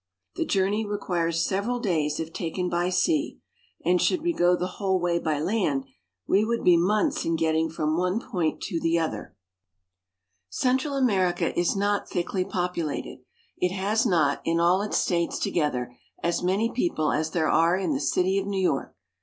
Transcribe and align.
The 0.35 0.45
journey 0.47 0.83
requires 0.83 1.45
several 1.45 1.79
days 1.79 2.19
if 2.19 2.33
taken 2.33 2.69
by 2.71 2.89
sea; 2.89 3.39
and 3.85 4.01
should 4.01 4.23
we 4.23 4.33
go 4.33 4.55
the 4.55 4.65
whole 4.79 4.99
way 4.99 5.19
by 5.19 5.39
land, 5.39 5.83
we 6.25 6.43
would 6.43 6.63
be 6.63 6.75
months 6.75 7.23
in 7.23 7.35
getting 7.35 7.69
from 7.69 7.95
one 7.95 8.19
point 8.19 8.61
to 8.61 8.79
the 8.79 8.97
other. 8.97 9.35
PEOPLE 10.57 10.71
AND 10.71 10.79
CLIMATE. 10.79 10.79
347 10.79 10.79
Central 10.79 10.95
America 10.97 11.59
is 11.59 11.75
not 11.75 12.09
thickly 12.09 12.43
populated. 12.43 13.19
It 13.59 13.75
has 13.75 14.03
not, 14.07 14.41
in 14.43 14.59
all 14.59 14.81
its 14.81 14.97
states 14.97 15.37
together, 15.37 15.95
as 16.23 16.41
many 16.41 16.71
people 16.71 17.11
as 17.11 17.29
there 17.29 17.47
are 17.51 17.77
in 17.77 17.93
the 17.93 17.99
city 18.01 18.39
of 18.39 18.47
New 18.47 18.59
York. 18.59 18.95